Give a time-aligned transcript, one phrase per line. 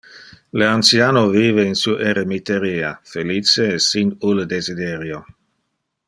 [0.59, 5.19] Le anciano vive in su eremiteria, felice e sin ulle desiderio.